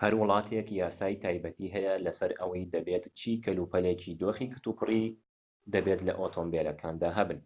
هەر 0.00 0.12
وڵاتێك 0.20 0.68
یاسای 0.80 1.20
تایبەتی 1.22 1.72
هەیە 1.74 1.92
لەسەر 2.06 2.30
ئەوەی 2.40 2.70
دەبێت 2.74 3.04
چی 3.18 3.32
کەلوپەلێکی 3.44 4.18
دۆخی 4.22 4.52
کتوپڕی 4.54 5.04
دەبێت 5.74 6.00
لە 6.08 6.12
ئۆتۆمبیلەکاندا 6.20 7.10
هەبن 7.18 7.40